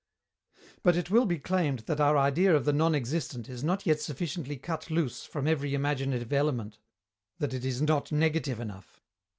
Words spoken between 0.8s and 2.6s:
But it will be claimed that our idea